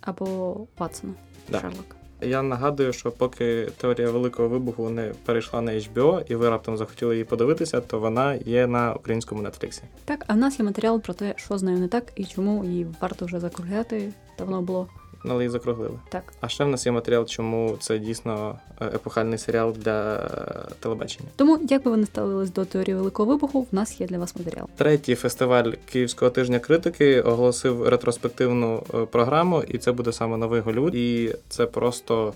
Або 0.00 0.56
Ватсона. 0.78 1.12
Да. 1.48 1.60
Шерлок. 1.60 1.96
Я 2.22 2.42
нагадую, 2.42 2.92
що 2.92 3.10
поки 3.12 3.68
теорія 3.76 4.10
великого 4.10 4.48
вибуху 4.48 4.90
не 4.90 5.12
перейшла 5.24 5.60
на 5.60 5.72
HBO, 5.72 6.24
і 6.32 6.34
ви 6.34 6.50
раптом 6.50 6.76
захотіли 6.76 7.14
її 7.14 7.24
подивитися, 7.24 7.80
то 7.80 7.98
вона 8.00 8.34
є 8.34 8.66
на 8.66 8.94
українському 8.94 9.42
Нетфліксі. 9.42 9.82
Так, 10.04 10.24
а 10.26 10.34
в 10.34 10.36
нас 10.36 10.58
є 10.58 10.64
матеріал 10.64 11.00
про 11.00 11.14
те, 11.14 11.34
що 11.36 11.58
з 11.58 11.62
нею 11.62 11.78
не 11.78 11.88
так 11.88 12.12
і 12.16 12.24
чому 12.24 12.64
її 12.64 12.86
варто 13.00 13.26
вже 13.26 13.40
закругляти. 13.40 14.12
Давно 14.40 14.62
було 14.62 14.86
Але 15.24 15.34
її 15.36 15.48
закруглили. 15.48 15.94
так. 16.08 16.32
А 16.40 16.48
ще 16.48 16.64
в 16.64 16.68
нас 16.68 16.86
є 16.86 16.92
матеріал, 16.92 17.26
чому 17.26 17.76
це 17.80 17.98
дійсно 17.98 18.58
е, 18.80 18.86
епохальний 18.86 19.38
серіал 19.38 19.72
для 19.72 20.18
телебачення. 20.80 21.28
Тому, 21.36 21.58
як 21.68 21.82
би 21.84 21.90
ви 21.90 21.96
не 21.96 22.06
ставились 22.06 22.52
до 22.52 22.64
теорії 22.64 22.94
великого 22.94 23.28
вибуху, 23.28 23.60
в 23.72 23.74
нас 23.74 24.00
є 24.00 24.06
для 24.06 24.18
вас 24.18 24.36
матеріал. 24.36 24.68
Третій 24.76 25.14
фестиваль 25.14 25.72
Київського 25.92 26.30
тижня 26.30 26.58
критики 26.58 27.20
оголосив 27.20 27.88
ретроспективну 27.88 28.82
е, 28.94 29.06
програму, 29.06 29.62
і 29.62 29.78
це 29.78 29.92
буде 29.92 30.12
саме 30.12 30.36
новий 30.36 30.60
Голлівуд. 30.60 30.94
І 30.94 31.34
це 31.48 31.66
просто 31.66 32.32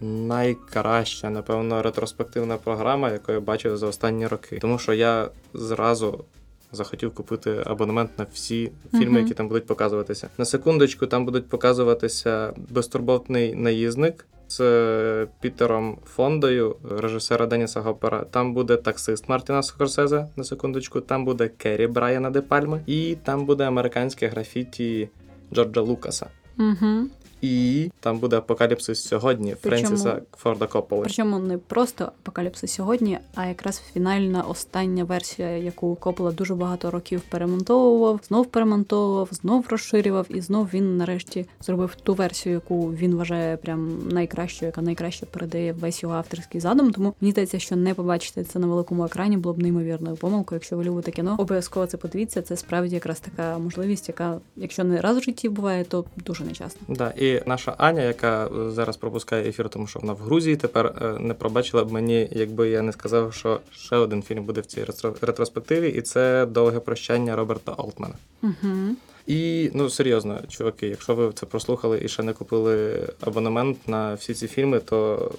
найкраща, 0.00 1.30
напевно, 1.30 1.82
ретроспективна 1.82 2.56
програма, 2.56 3.10
яку 3.10 3.32
я 3.32 3.40
бачив 3.40 3.76
за 3.76 3.86
останні 3.86 4.26
роки. 4.26 4.58
Тому 4.60 4.78
що 4.78 4.92
я 4.92 5.28
зразу. 5.54 6.24
Захотів 6.72 7.14
купити 7.14 7.62
абонемент 7.66 8.10
на 8.18 8.26
всі 8.32 8.72
фільми, 8.98 9.20
які 9.20 9.34
там 9.34 9.48
будуть 9.48 9.66
показуватися. 9.66 10.28
На 10.38 10.44
секундочку, 10.44 11.06
там 11.06 11.24
будуть 11.24 11.48
показуватися 11.48 12.54
безтурботний 12.70 13.54
наїзник 13.54 14.26
з 14.48 14.60
е, 14.60 15.28
Пітером 15.40 15.98
Фондою, 16.04 16.76
режисера 16.90 17.46
Деніса 17.46 17.80
Гопера. 17.80 18.24
Там 18.30 18.54
буде 18.54 18.76
таксист 18.76 19.28
Мартіна 19.28 19.62
Скорсезе, 19.62 20.28
на 20.36 20.44
секундочку. 20.44 21.00
Там 21.00 21.24
буде 21.24 21.48
Керрі 21.48 21.86
Брайана 21.86 22.30
Де 22.30 22.40
Пальма, 22.40 22.80
і 22.86 23.16
там 23.24 23.46
буде 23.46 23.64
американське 23.64 24.28
графіті 24.28 25.08
Джорджа 25.52 25.80
Лукаса. 25.80 26.26
Угу. 26.58 27.08
І 27.42 27.90
там 28.00 28.18
буде 28.18 28.36
апокаліпсис 28.36 29.04
сьогодні 29.04 29.56
Причому- 29.60 29.86
Френсіса 29.86 30.22
Форда 30.36 30.66
Копполи. 30.66 31.02
Причому 31.02 31.38
не 31.38 31.58
просто 31.58 32.04
апокаліпсис 32.04 32.72
сьогодні, 32.72 33.18
а 33.34 33.46
якраз 33.46 33.82
фінальна 33.92 34.42
остання 34.42 35.04
версія, 35.04 35.48
яку 35.48 35.94
Коппола 35.94 36.32
дуже 36.32 36.54
багато 36.54 36.90
років 36.90 37.20
перемонтовував, 37.20 38.20
знов 38.28 38.46
перемонтовував, 38.46 39.28
знов 39.32 39.66
розширював, 39.68 40.26
і 40.28 40.40
знов 40.40 40.68
він 40.74 40.96
нарешті 40.96 41.46
зробив 41.60 41.94
ту 42.02 42.14
версію, 42.14 42.52
яку 42.54 42.92
він 42.92 43.14
вважає 43.14 43.56
прям 43.56 44.08
найкращою, 44.08 44.68
яка 44.68 44.82
найкраще 44.82 45.26
передає 45.26 45.72
весь 45.72 46.02
його 46.02 46.14
авторський 46.14 46.60
задум. 46.60 46.92
Тому 46.92 47.14
мені 47.20 47.32
здається, 47.32 47.58
що 47.58 47.76
не 47.76 47.94
побачити 47.94 48.44
це 48.44 48.58
на 48.58 48.66
великому 48.66 49.04
екрані 49.04 49.36
було 49.36 49.54
б 49.54 49.58
неймовірною 49.58 50.16
помилкою. 50.16 50.56
Якщо 50.56 50.76
ви 50.76 50.84
любите 50.84 51.10
кіно, 51.10 51.36
обов'язково 51.38 51.86
це 51.86 51.96
подивіться. 51.96 52.42
Це 52.42 52.56
справді 52.56 52.94
якраз 52.94 53.20
така 53.20 53.58
можливість, 53.58 54.08
яка, 54.08 54.40
якщо 54.56 54.84
не 54.84 55.00
раз 55.00 55.18
в 55.18 55.22
житті 55.22 55.48
буває, 55.48 55.84
то 55.84 56.04
дуже 56.16 56.44
нечасно. 56.44 56.80
Да, 56.88 57.10
і 57.10 57.31
наша 57.46 57.74
Аня, 57.78 58.02
яка 58.02 58.46
е, 58.46 58.70
зараз 58.70 58.96
пропускає 58.96 59.48
ефір, 59.48 59.68
тому 59.68 59.86
що 59.86 60.00
вона 60.00 60.12
в 60.12 60.18
Грузії, 60.18 60.56
тепер 60.56 60.86
е, 60.86 61.18
не 61.20 61.34
пробачила 61.34 61.84
б 61.84 61.92
мені, 61.92 62.28
якби 62.32 62.68
я 62.68 62.82
не 62.82 62.92
сказав, 62.92 63.34
що 63.34 63.60
ще 63.70 63.96
один 63.96 64.22
фільм 64.22 64.44
буде 64.44 64.60
в 64.60 64.66
цій 64.66 64.84
ретроспективі, 65.20 65.88
і 65.88 66.02
це 66.02 66.46
довге 66.46 66.80
прощання 66.80 67.36
Роберта 67.36 67.72
Олтмана. 67.72 68.14
Угу. 68.42 68.96
І 69.26 69.70
ну 69.74 69.90
серйозно, 69.90 70.40
чуваки, 70.48 70.88
якщо 70.88 71.14
ви 71.14 71.32
це 71.34 71.46
прослухали 71.46 72.00
і 72.04 72.08
ще 72.08 72.22
не 72.22 72.32
купили 72.32 73.08
абонемент 73.20 73.88
на 73.88 74.14
всі 74.14 74.34
ці 74.34 74.48
фільми, 74.48 74.78
то 74.78 75.30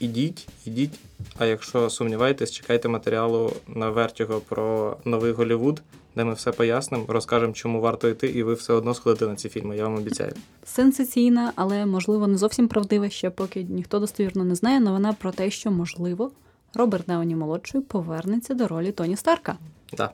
ідіть, 0.00 0.48
ідіть. 0.66 1.00
А 1.38 1.46
якщо 1.46 1.90
сумніваєтесь, 1.90 2.52
чекайте 2.52 2.88
матеріалу 2.88 3.52
на 3.68 3.92
Vertigo 3.92 4.40
про 4.40 4.96
новий 5.04 5.32
Голівуд, 5.32 5.82
де 6.18 6.24
ми 6.24 6.34
все 6.34 6.52
пояснимо, 6.52 7.04
розкажемо, 7.08 7.52
чому 7.52 7.80
варто 7.80 8.08
йти, 8.08 8.26
і 8.26 8.42
ви 8.42 8.54
все 8.54 8.72
одно 8.72 8.94
сходите 8.94 9.26
на 9.26 9.36
ці 9.36 9.48
фільми. 9.48 9.76
Я 9.76 9.84
вам 9.84 9.94
обіцяю. 9.94 10.32
Сенсаційна, 10.64 11.52
але 11.56 11.86
можливо 11.86 12.26
не 12.26 12.36
зовсім 12.38 12.68
правдива, 12.68 13.08
ще 13.08 13.30
поки 13.30 13.62
ніхто 13.62 13.98
достовірно 13.98 14.44
не 14.44 14.54
знає. 14.54 14.80
Новина 14.80 15.12
про 15.12 15.32
те, 15.32 15.50
що 15.50 15.70
можливо 15.70 16.30
Роберт 16.74 17.06
Дауні 17.06 17.36
молодший 17.36 17.80
повернеться 17.80 18.54
до 18.54 18.68
ролі 18.68 18.92
Тоні 18.92 19.16
Старка. 19.16 19.56
Да. 19.96 20.10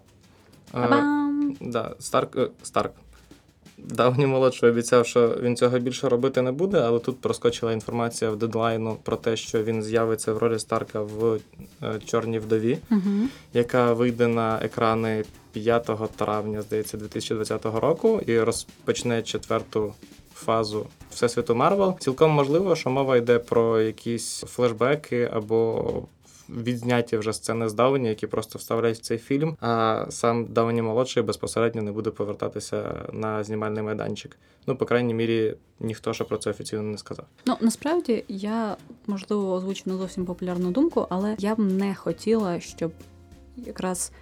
Е! 0.74 1.54
Да, 1.60 1.94
Старк, 1.98 2.36
е, 2.36 2.48
Старк. 2.62 2.92
Давній 3.78 4.26
молодший 4.26 4.70
обіцяв, 4.70 5.06
що 5.06 5.38
він 5.42 5.56
цього 5.56 5.78
більше 5.78 6.08
робити 6.08 6.42
не 6.42 6.52
буде, 6.52 6.80
але 6.80 6.98
тут 6.98 7.20
проскочила 7.20 7.72
інформація 7.72 8.30
в 8.30 8.36
дедлайну 8.36 8.96
про 9.02 9.16
те, 9.16 9.36
що 9.36 9.62
він 9.62 9.82
з'явиться 9.82 10.32
в 10.32 10.38
ролі 10.38 10.58
Старка 10.58 11.00
в 11.02 11.38
е, 11.82 12.00
Чорній 12.06 12.38
вдові, 12.38 12.78
Угу. 12.90 13.00
яка 13.52 13.92
вийде 13.92 14.26
на 14.26 14.58
екрани 14.62 15.24
5 15.52 15.90
травня, 16.16 16.62
здається, 16.62 16.96
2020 16.96 17.64
року, 17.64 18.20
і 18.26 18.40
розпочне 18.40 19.22
четверту 19.22 19.94
фазу 20.34 20.86
Всесвіту 21.10 21.54
Марвел. 21.54 21.98
Цілком 21.98 22.30
можливо, 22.30 22.76
що 22.76 22.90
мова 22.90 23.16
йде 23.16 23.38
про 23.38 23.80
якісь 23.80 24.40
флешбеки 24.40 25.30
або 25.32 26.02
відзняті 26.48 27.16
вже 27.16 27.32
сцени 27.32 27.68
з 27.68 27.74
Дауні, 27.74 28.08
які 28.08 28.26
просто 28.26 28.58
вставляють 28.58 28.98
в 28.98 29.00
цей 29.00 29.18
фільм. 29.18 29.56
А 29.60 30.06
сам 30.08 30.44
Дауні 30.44 30.82
молодший 30.82 31.22
безпосередньо 31.22 31.82
не 31.82 31.92
буде 31.92 32.10
повертатися 32.10 33.06
на 33.12 33.44
знімальний 33.44 33.82
майданчик. 33.82 34.36
Ну, 34.66 34.76
по 34.76 34.86
крайній 34.86 35.14
мірі, 35.14 35.56
ніхто 35.80 36.12
ще 36.12 36.24
про 36.24 36.38
це 36.38 36.50
офіційно 36.50 36.82
не 36.82 36.98
сказав. 36.98 37.26
Ну 37.46 37.56
насправді 37.60 38.24
я 38.28 38.76
можливо 39.06 39.52
озвучу 39.52 39.82
не 39.86 39.96
зовсім 39.96 40.26
популярну 40.26 40.70
думку, 40.70 41.06
але 41.10 41.36
я 41.38 41.54
б 41.54 41.58
не 41.58 41.94
хотіла, 41.94 42.60
щоб 42.60 42.92
якраз 43.56 44.12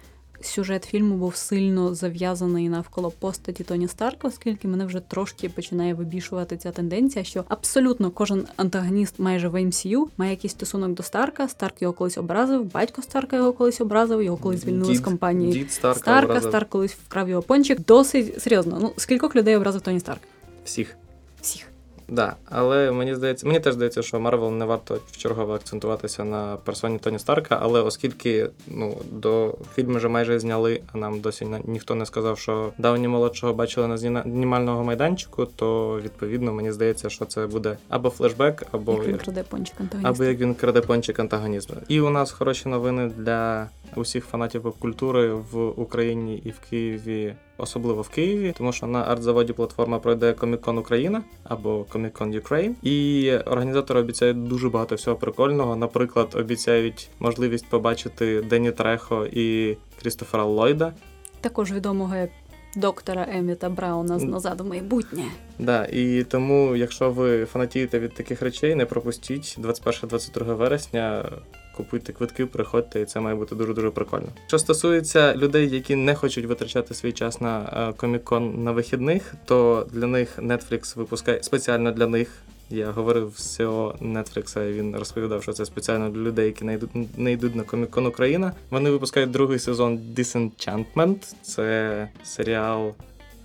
сюжет 0.45 0.83
фільму 0.83 1.15
був 1.15 1.35
сильно 1.35 1.95
зав'язаний 1.95 2.69
навколо 2.69 3.11
постаті 3.11 3.63
Тоні 3.63 3.87
Старка, 3.87 4.27
оскільки 4.27 4.67
мене 4.67 4.85
вже 4.85 4.99
трошки 4.99 5.49
починає 5.49 5.93
вибішувати 5.93 6.57
ця 6.57 6.71
тенденція, 6.71 7.25
що 7.25 7.43
абсолютно 7.47 8.11
кожен 8.11 8.47
антагоніст 8.55 9.19
майже 9.19 9.47
в 9.47 9.55
MCU 9.55 10.05
має 10.17 10.31
якийсь 10.31 10.53
стосунок 10.53 10.91
до 10.91 11.03
Старка. 11.03 11.47
Старк 11.47 11.81
його 11.81 11.93
колись 11.93 12.17
образив, 12.17 12.71
батько 12.73 13.01
Старка 13.01 13.35
його 13.35 13.53
колись 13.53 13.81
образив, 13.81 14.21
його 14.21 14.37
колись 14.37 14.61
звільнили 14.61 14.95
з 14.95 14.99
компанії. 14.99 15.53
Дід 15.53 15.71
Старка, 15.71 15.99
Старка, 15.99 16.25
образив 16.25 16.49
Старк 16.49 16.69
колись 16.69 16.93
вкрав 16.93 17.29
його 17.29 17.41
пончик. 17.41 17.85
Досить 17.85 18.41
серйозно. 18.41 18.77
Ну 18.81 18.93
скількох 18.97 19.35
людей 19.35 19.55
образив 19.55 19.81
Тоні 19.81 19.99
Старк? 19.99 20.21
всіх. 20.65 20.95
Всіх. 21.41 21.72
Да, 22.13 22.35
але 22.49 22.91
мені 22.91 23.15
здається, 23.15 23.47
мені 23.47 23.59
теж 23.59 23.73
здається, 23.73 24.01
що 24.01 24.19
Марвел 24.19 24.51
не 24.51 24.65
варто 24.65 24.99
вчергово 25.11 25.53
акцентуватися 25.53 26.23
на 26.23 26.57
персоні 26.63 26.97
Тоні 26.97 27.19
Старка, 27.19 27.59
але 27.61 27.81
оскільки 27.81 28.49
ну 28.67 28.97
до 29.11 29.55
фільму 29.75 29.97
вже 29.97 30.07
майже 30.07 30.39
зняли, 30.39 30.81
а 30.93 30.97
нам 30.97 31.19
досі 31.19 31.47
ніхто 31.65 31.95
не 31.95 32.05
сказав, 32.05 32.39
що 32.39 32.73
Дауні-молодшого 32.77 33.53
бачили 33.53 33.87
на 33.87 33.97
знімальному 33.97 34.83
майданчику, 34.83 35.45
то 35.45 35.99
відповідно 36.03 36.53
мені 36.53 36.71
здається, 36.71 37.09
що 37.09 37.25
це 37.25 37.47
буде 37.47 37.77
або 37.89 38.09
флешбек, 38.09 38.63
або 38.71 38.93
Як 38.93 39.07
він 39.07 39.17
краде 39.17 39.43
пончик 39.43 39.75
або 40.03 40.23
як 40.23 40.39
він 40.39 40.55
краде 40.55 40.81
пончик 40.81 41.19
антагонізму. 41.19 41.75
І 41.87 42.01
у 42.01 42.09
нас 42.09 42.31
хороші 42.31 42.69
новини 42.69 43.11
для 43.17 43.69
усіх 43.95 44.25
фанатів 44.25 44.61
поп-культури 44.61 45.33
в 45.33 45.81
Україні 45.81 46.37
і 46.45 46.49
в 46.49 46.59
Києві, 46.69 47.35
особливо 47.57 48.01
в 48.01 48.09
Києві, 48.09 48.53
тому 48.57 48.71
що 48.71 48.87
на 48.87 49.01
артзаводі 49.01 49.53
платформа 49.53 49.99
пройде 49.99 50.31
Comic-Con 50.31 50.79
Україна 50.79 51.23
або 51.43 51.85
Comic-Con 51.93 52.41
Ukraine. 52.41 52.73
І 52.81 53.31
організатори 53.37 53.99
обіцяють 53.99 54.47
дуже 54.47 54.69
багато 54.69 54.95
всього 54.95 55.17
прикольного. 55.17 55.75
Наприклад, 55.75 56.35
обіцяють 56.35 57.09
можливість 57.19 57.69
побачити 57.69 58.41
Дені 58.41 58.71
Трехо 58.71 59.25
і 59.25 59.77
Крістофера 60.01 60.43
Ллойда. 60.43 60.93
Також 61.41 61.71
відомого 61.71 62.15
як 62.15 62.29
доктора 62.75 63.27
Еміта 63.29 63.69
Брауна 63.69 64.19
з 64.19 64.23
назад 64.23 64.61
у 64.61 64.63
майбутнє. 64.63 65.23
Да, 65.59 65.85
і 65.85 66.23
тому, 66.23 66.75
якщо 66.75 67.11
ви 67.11 67.45
фанатієте 67.45 67.99
від 67.99 68.13
таких 68.13 68.41
речей, 68.41 68.75
не 68.75 68.85
пропустіть 68.85 69.57
21-22 69.61 70.55
вересня. 70.55 71.29
Купуйте 71.77 72.13
квитки, 72.13 72.45
приходьте, 72.45 73.01
і 73.01 73.05
це 73.05 73.19
має 73.19 73.35
бути 73.35 73.55
дуже 73.55 73.73
дуже 73.73 73.89
прикольно. 73.89 74.27
Що 74.47 74.59
стосується 74.59 75.35
людей, 75.35 75.69
які 75.69 75.95
не 75.95 76.15
хочуть 76.15 76.45
витрачати 76.45 76.93
свій 76.93 77.11
час 77.11 77.41
на 77.41 77.93
комікон 77.97 78.63
на 78.63 78.71
вихідних, 78.71 79.33
то 79.45 79.87
для 79.91 80.07
них 80.07 80.39
Netflix 80.39 80.97
випускає 80.97 81.43
спеціально 81.43 81.91
для 81.91 82.07
них. 82.07 82.29
Я 82.69 82.91
говорив 82.91 83.33
з 83.37 83.59
CEO 83.59 84.13
Netflix, 84.13 84.69
і 84.69 84.73
він 84.73 84.95
розповідав, 84.95 85.43
що 85.43 85.53
це 85.53 85.65
спеціально 85.65 86.09
для 86.09 86.21
людей, 86.21 86.45
які 86.45 86.65
не 86.65 86.73
йдуть, 86.73 87.17
не 87.17 87.31
йдуть 87.31 87.55
на 87.55 87.63
Комікон 87.63 88.05
Україна. 88.05 88.51
Вони 88.69 88.89
випускають 88.89 89.31
другий 89.31 89.59
сезон 89.59 89.99
Disenchantment. 90.15 91.33
Це 91.41 92.09
серіал 92.23 92.93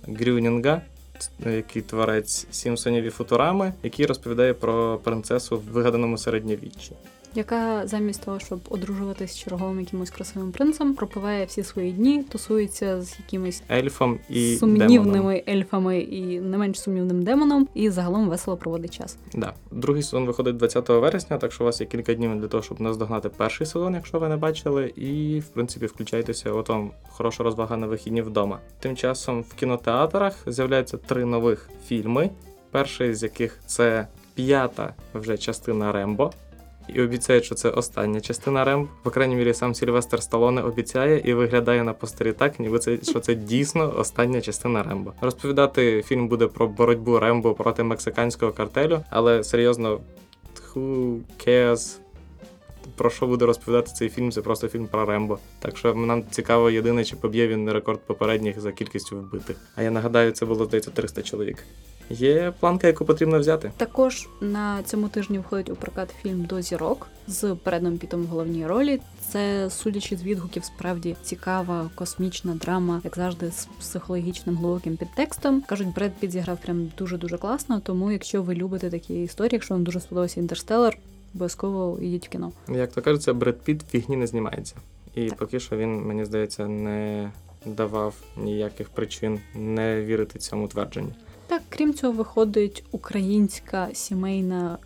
Грюнінга, 0.07 0.81
який 1.45 1.81
творець 1.81 2.47
Сімпсонів 2.51 3.03
і 3.03 3.09
Футурами, 3.09 3.73
який 3.83 4.05
розповідає 4.05 4.53
про 4.53 4.97
принцесу 5.03 5.57
в 5.57 5.61
вигаданому 5.61 6.17
середньовіччі. 6.17 6.91
Яка 7.35 7.87
замість 7.87 8.25
того, 8.25 8.39
щоб 8.39 8.59
одружуватись 8.69 9.31
з 9.31 9.37
черговим 9.37 9.79
якимось 9.79 10.09
красивим 10.09 10.51
принцем, 10.51 10.93
пропиває 10.93 11.45
всі 11.45 11.63
свої 11.63 11.91
дні, 11.91 12.23
тусується 12.23 13.01
з 13.01 13.19
якимись 13.19 13.63
Ельфом 13.71 14.19
і 14.29 14.55
сумнівними 14.55 15.11
демоном. 15.11 15.41
ельфами 15.47 15.99
і 15.99 16.39
не 16.39 16.57
менш 16.57 16.81
сумнівним 16.81 17.23
демоном, 17.23 17.67
і 17.73 17.89
загалом 17.89 18.29
весело 18.29 18.57
проводить 18.57 18.97
час. 18.97 19.17
Да. 19.33 19.53
Другий 19.71 20.03
сезон 20.03 20.25
виходить 20.25 20.57
20 20.57 20.89
вересня, 20.89 21.37
так 21.37 21.51
що 21.51 21.63
у 21.63 21.65
вас 21.65 21.81
є 21.81 21.87
кілька 21.87 22.13
днів 22.13 22.41
для 22.41 22.47
того, 22.47 22.63
щоб 22.63 22.81
наздогнати 22.81 23.29
перший 23.29 23.67
сезон, 23.67 23.93
якщо 23.93 24.19
ви 24.19 24.27
не 24.27 24.37
бачили. 24.37 24.93
І, 24.95 25.39
в 25.39 25.47
принципі, 25.47 25.85
включайтеся, 25.85 26.51
от 26.51 26.69
вам 26.69 26.91
хороша 27.09 27.43
розвага 27.43 27.77
на 27.77 27.87
вихідні 27.87 28.21
вдома. 28.21 28.59
Тим 28.79 28.95
часом 28.95 29.41
в 29.41 29.53
кінотеатрах 29.53 30.33
з'являються 30.47 30.97
три 30.97 31.25
нових 31.25 31.69
фільми. 31.87 32.29
Перший 32.71 33.15
з 33.15 33.23
яких 33.23 33.59
це 33.65 34.07
п'ята 34.35 34.93
вже 35.13 35.37
частина 35.37 35.91
Рембо. 35.91 36.31
І 36.95 37.01
обіцяють, 37.01 37.45
що 37.45 37.55
це 37.55 37.69
остання 37.69 38.21
частина 38.21 38.63
Рембо. 38.63 38.87
По 39.03 39.09
крайній 39.09 39.35
мірі, 39.35 39.53
сам 39.53 39.75
Сільвестр 39.75 40.21
Сталоне 40.23 40.61
обіцяє 40.61 41.21
і 41.25 41.33
виглядає 41.33 41.83
на 41.83 41.93
постері 41.93 42.31
так, 42.31 42.59
ніби 42.59 42.79
це 42.79 42.97
що 43.03 43.19
це 43.19 43.35
дійсно 43.35 43.93
остання 43.97 44.41
частина 44.41 44.83
Рембо. 44.83 45.13
Розповідати 45.21 46.01
фільм 46.01 46.27
буде 46.27 46.47
про 46.47 46.67
боротьбу 46.67 47.19
Рембо 47.19 47.53
проти 47.53 47.83
мексиканського 47.83 48.51
картелю, 48.51 49.03
але 49.09 49.43
серйозно, 49.43 49.99
who 50.73 51.19
cares? 51.47 51.99
Про 52.95 53.09
що 53.09 53.27
буде 53.27 53.45
розповідати 53.45 53.91
цей 53.93 54.09
фільм? 54.09 54.31
Це 54.31 54.41
просто 54.41 54.67
фільм 54.67 54.87
про 54.87 55.05
Рембо. 55.05 55.39
Так 55.59 55.77
що 55.77 55.93
нам 55.93 56.23
цікаво 56.31 56.69
єдине, 56.69 57.03
чи 57.03 57.15
поб'є 57.15 57.47
він 57.47 57.71
рекорд 57.71 57.99
попередніх 57.99 58.59
за 58.59 58.71
кількістю 58.71 59.17
вбитих. 59.17 59.57
А 59.75 59.81
я 59.81 59.91
нагадаю, 59.91 60.31
це 60.31 60.45
було 60.45 60.65
здається 60.65 60.91
300 60.91 61.21
чоловік. 61.21 61.63
Є 62.09 62.53
планка, 62.59 62.87
яку 62.87 63.05
потрібно 63.05 63.39
взяти. 63.39 63.71
Також 63.77 64.29
на 64.41 64.83
цьому 64.83 65.09
тижні 65.09 65.39
входить 65.39 65.69
у 65.69 65.75
прокат 65.75 66.09
фільм 66.21 66.45
до 66.45 66.61
зірок 66.61 67.07
з 67.27 67.57
Бредом 67.65 67.97
Пітом 67.97 68.23
в 68.23 68.27
головній 68.27 68.67
ролі. 68.67 69.01
Це, 69.29 69.69
судячи 69.69 70.17
з 70.17 70.23
відгуків, 70.23 70.63
справді 70.63 71.15
цікава 71.23 71.89
космічна 71.95 72.55
драма, 72.55 73.01
як 73.03 73.15
завжди, 73.15 73.51
з 73.51 73.67
психологічним 73.79 74.57
глибоким 74.57 74.97
підтекстом. 74.97 75.61
кажуть, 75.61 75.93
Бред 75.95 76.11
Піт 76.19 76.31
зіграв 76.31 76.57
прям 76.57 76.91
дуже 76.97 77.17
дуже 77.17 77.37
класно. 77.37 77.79
Тому, 77.79 78.11
якщо 78.11 78.41
ви 78.41 78.55
любите 78.55 78.89
такі 78.89 79.23
історії, 79.23 79.49
якщо 79.53 79.73
вам 79.73 79.83
дуже 79.83 79.99
сподобався 79.99 80.39
інтерстелар, 80.39 80.97
обов'язково 81.35 81.97
йдіть 82.01 82.27
в 82.27 82.29
кіно. 82.29 82.51
Як 82.69 82.91
то 82.91 83.01
кажеться, 83.01 83.33
Бред 83.33 83.61
Піт 83.61 83.81
фігні 83.89 84.15
не 84.17 84.27
знімається. 84.27 84.75
І 85.15 85.29
Так. 85.29 85.37
поки 85.39 85.59
що 85.59 85.77
він, 85.77 86.01
мені 86.01 86.25
здається, 86.25 86.67
не 86.67 87.31
давав 87.65 88.15
ніяких 88.37 88.89
причин 88.89 89.39
не 89.55 90.01
вірити 90.01 90.39
цьому 90.39 90.67
твердженню. 90.67 91.13
Так, 91.47 91.61
крім 91.69 91.93
цього, 91.93 92.13
виходить 92.13 92.83
українська 92.91 93.89
сімейна 93.93 94.77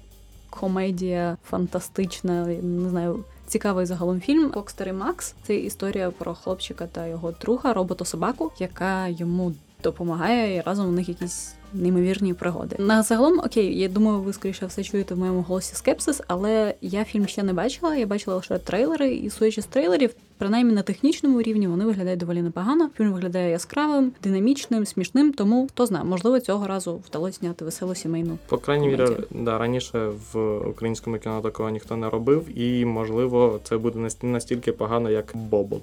комедія, 0.49 1.37
фантастична, 1.49 2.45
не 2.45 2.89
знаю. 2.89 3.23
Цікавий 3.47 3.85
загалом 3.85 4.21
фільм 4.21 4.51
Кокстер 4.51 4.89
і 4.89 4.93
Макс. 4.93 5.35
Це 5.47 5.55
історія 5.55 6.11
про 6.11 6.33
хлопчика 6.33 6.87
та 6.87 7.07
його 7.07 7.33
друга, 7.41 7.73
робота-собаку, 7.73 8.51
яка 8.59 9.07
йому 9.07 9.53
допомагає, 9.83 10.55
і 10.55 10.61
разом 10.61 10.87
у 10.87 10.91
них 10.91 11.09
якісь 11.09 11.53
неймовірні 11.73 12.33
пригоди. 12.33 12.75
На 12.79 13.03
загалом, 13.03 13.39
окей, 13.39 13.79
я 13.79 13.87
думаю, 13.89 14.19
ви 14.19 14.33
скоріше 14.33 14.65
все 14.65 14.83
чуєте 14.83 15.15
в 15.15 15.17
моєму 15.19 15.41
голосі 15.41 15.75
скепсис, 15.75 16.21
але 16.27 16.73
я 16.81 17.03
фільм 17.03 17.27
ще 17.27 17.43
не 17.43 17.53
бачила. 17.53 17.95
Я 17.95 18.05
бачила 18.05 18.35
лише 18.35 18.57
трейлери, 18.57 19.13
і 19.15 19.29
судячи 19.29 19.61
з 19.61 19.65
трейлерів, 19.65 20.09
принаймні 20.37 20.73
на 20.73 20.81
технічному 20.81 21.41
рівні 21.41 21.67
вони 21.67 21.85
виглядають 21.85 22.19
доволі 22.19 22.41
непогано. 22.41 22.89
Фільм 22.97 23.13
виглядає 23.13 23.51
яскравим, 23.51 24.11
динамічним, 24.23 24.85
смішним. 24.85 25.33
Тому 25.33 25.67
хто 25.71 25.85
знає, 25.85 26.05
можливо, 26.05 26.39
цього 26.39 26.67
разу 26.67 27.01
вдалося 27.09 27.37
зняти 27.39 27.65
веселу 27.65 27.95
сімейну. 27.95 28.37
По 28.47 28.57
крайній 28.57 28.87
мірі, 28.87 29.07
да, 29.31 29.57
раніше 29.57 30.11
в 30.33 30.57
українському 30.69 31.17
кіно 31.17 31.41
такого 31.41 31.69
ніхто 31.69 31.95
не 31.97 32.09
робив, 32.09 32.59
і 32.59 32.85
можливо, 32.85 33.59
це 33.63 33.77
буде 33.77 33.99
наст- 33.99 34.25
настільки 34.25 34.71
погано, 34.71 35.09
як 35.09 35.31
Бобот. 35.35 35.81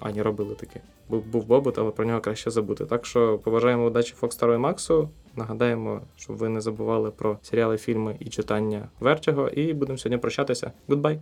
Ані 0.00 0.22
робили 0.22 0.54
таке. 0.54 0.80
Був, 1.08 1.26
був 1.26 1.46
Бобот, 1.46 1.78
але 1.78 1.90
про 1.90 2.04
нього 2.04 2.20
краще 2.20 2.50
забути. 2.50 2.84
Так 2.86 3.06
що 3.06 3.38
побажаємо 3.38 3.84
удачі 3.84 4.14
Фокстару 4.14 4.54
і 4.54 4.58
Максу. 4.58 5.08
Нагадаємо, 5.36 6.00
щоб 6.16 6.36
ви 6.36 6.48
не 6.48 6.60
забували 6.60 7.10
про 7.10 7.38
серіали, 7.42 7.78
фільми 7.78 8.16
і 8.20 8.24
читання 8.28 8.88
Вертього. 9.00 9.48
І 9.48 9.74
будемо 9.74 9.98
сьогодні 9.98 10.18
прощатися. 10.18 10.72
Гудбай! 10.88 11.20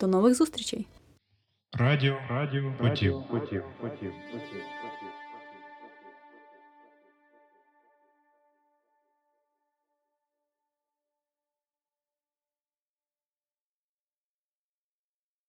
До 0.00 0.06
нових 0.06 0.34
зустрічей! 0.34 0.86
Радіо, 1.78 2.16
радіо, 2.30 2.72
потів, 2.80 3.22
потів, 3.30 3.62
потів, 3.80 4.12
потім. 4.32 4.75